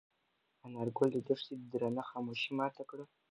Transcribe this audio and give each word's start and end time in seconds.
انارګل 0.65 1.09
د 1.13 1.17
دښتې 1.27 1.55
درنه 1.71 2.03
خاموشي 2.09 2.51
ماته 2.59 2.83
کړه. 2.89 3.05